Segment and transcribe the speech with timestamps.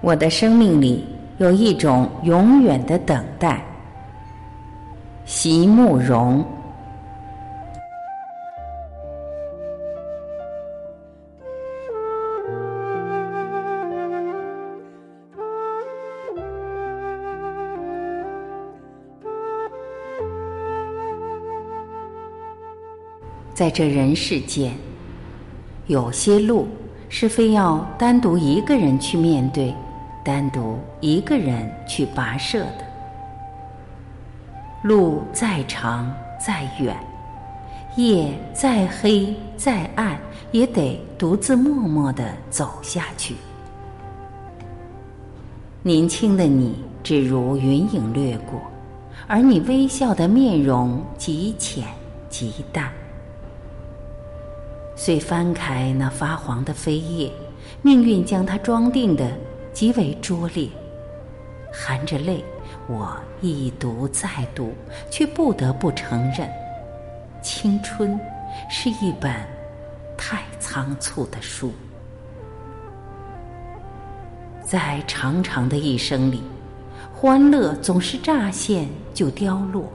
[0.00, 1.04] 我的生命里
[1.38, 3.62] 有一种永远的等待。
[5.24, 6.42] 席慕容，
[23.52, 24.72] 在这人世间，
[25.88, 26.66] 有些路
[27.08, 29.74] 是非要单独一个人去面对。
[30.28, 32.84] 单独一个人去跋涉的
[34.82, 36.94] 路，再长再远，
[37.96, 40.18] 夜再黑再暗，
[40.52, 43.36] 也得独自默默的走下去。
[45.82, 48.60] 年轻的你，只如云影掠过，
[49.26, 51.84] 而你微笑的面容极浅
[52.28, 52.92] 极淡。
[54.94, 57.32] 遂翻开那发黄的扉页，
[57.80, 59.26] 命运将它装订的。
[59.78, 60.68] 极为拙劣，
[61.72, 62.44] 含着泪，
[62.88, 64.74] 我一读再读，
[65.08, 66.50] 却不得不承认，
[67.44, 68.18] 青春
[68.68, 69.32] 是一本
[70.16, 71.72] 太仓促的书。
[74.64, 76.42] 在长长的一生里，
[77.14, 79.88] 欢乐总是乍现就凋落，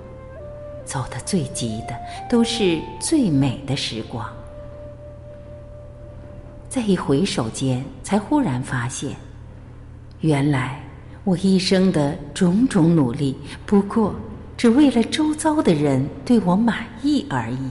[0.86, 1.94] 走得最急的
[2.30, 4.26] 都是最美的时光，
[6.70, 9.14] 在一回首间，才忽然发现。
[10.24, 10.82] 原来
[11.26, 13.36] 我一生的种种努力，
[13.66, 14.16] 不过
[14.56, 17.70] 只为了周遭的人对我满意而已。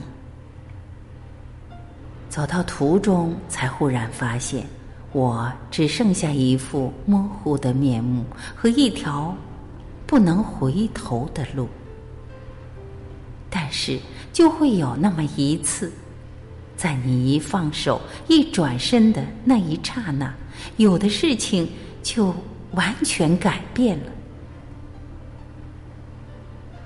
[2.29, 4.67] 走到途中，才忽然发现，
[5.13, 8.23] 我只剩下一副模糊的面目
[8.53, 9.35] 和一条
[10.05, 11.67] 不能回头的路。
[13.49, 13.99] 但是，
[14.31, 15.91] 就会有那么一次，
[16.77, 20.31] 在你一放手、一转身的那一刹那，
[20.77, 21.67] 有的事情。
[22.03, 22.35] 就
[22.73, 24.11] 完全改变了。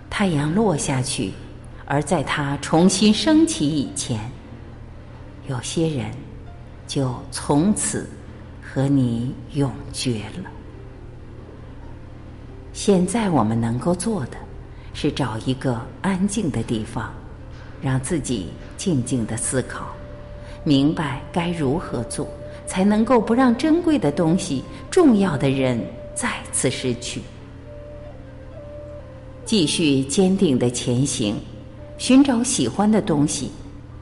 [0.10, 1.32] 太阳落下去，
[1.86, 4.20] 而在它重新升起以前，
[5.48, 6.12] 有些人
[6.88, 8.10] 就从此
[8.62, 10.50] 和你永绝了。
[12.74, 14.38] 现在我们能够做的，
[14.94, 17.14] 是找一个安静的地方，
[17.82, 19.88] 让自己静静的思考，
[20.64, 22.28] 明白该如何做。
[22.68, 25.82] 才能够不让珍贵的东西、重要的人
[26.14, 27.22] 再次失去。
[29.46, 31.36] 继续坚定的前行，
[31.98, 33.50] 寻找喜欢的东西，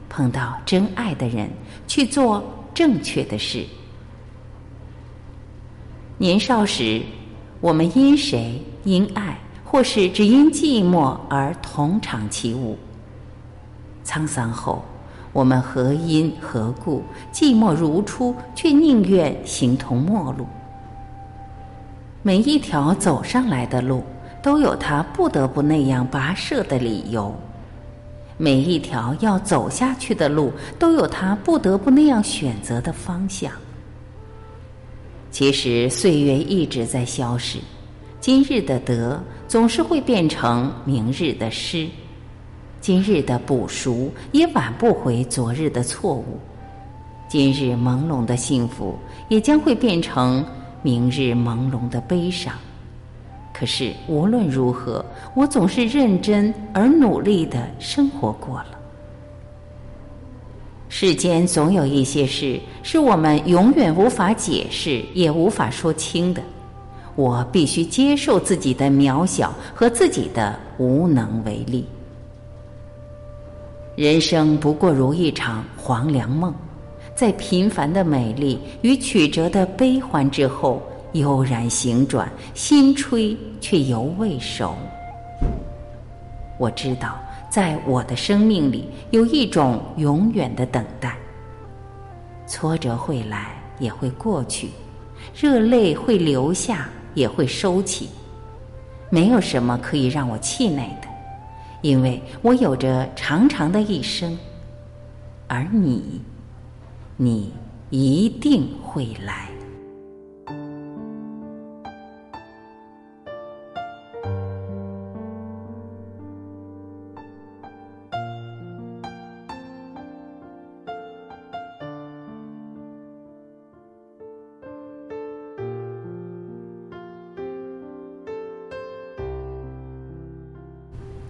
[0.08, 1.48] 碰到真爱的人，
[1.86, 2.42] 去做
[2.74, 3.64] 正确的事。
[6.18, 7.00] 年少时，
[7.60, 12.76] 我们因谁、因爱，或是只因寂寞而同场起舞。
[14.04, 14.84] 沧桑后。
[15.36, 20.46] 我们何因何故寂寞如初，却宁愿形同陌路？
[22.22, 24.02] 每一条走上来的路，
[24.42, 27.34] 都有他不得不那样跋涉的理由；
[28.38, 33.52] 每一条要走下去的路，都有他不得不那样选择的方向。
[35.30, 37.58] 其实岁月一直在消逝，
[38.20, 41.86] 今日的得总是会变成明日的失。
[42.86, 46.38] 今日的补赎也挽不回昨日的错误，
[47.26, 48.94] 今日朦胧的幸福
[49.28, 50.46] 也将会变成
[50.82, 52.54] 明日朦胧的悲伤。
[53.52, 55.04] 可是无论如何，
[55.34, 58.78] 我总是认真而努力的生活过了。
[60.88, 66.40] 世间总有一些事是我们永远无法解释也无法说清的，
[67.16, 71.84] 我必须接受自己的渺小和自己的无能为力。
[73.96, 76.54] 人生不过如一场黄粱梦，
[77.14, 80.82] 在平凡的美丽与曲折的悲欢之后，
[81.12, 84.76] 悠然行转，心吹却犹未熟。
[86.58, 91.16] 我知道，在我的生命里有一种永远的等待。
[92.46, 94.66] 挫折会来，也会过去；
[95.34, 98.10] 热泪会流下，也会收起。
[99.08, 101.08] 没有什么可以让我气馁的。
[101.86, 104.36] 因为我有着长长的一生，
[105.46, 106.20] 而你，
[107.16, 107.52] 你
[107.90, 109.48] 一定会来。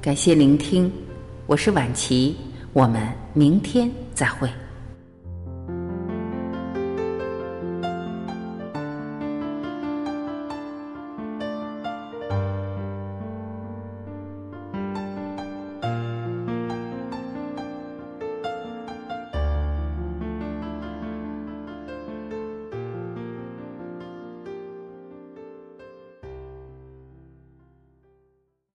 [0.06, 0.88] 感谢聆听，
[1.48, 2.36] 我是晚琪，
[2.72, 4.48] 我们明天再会。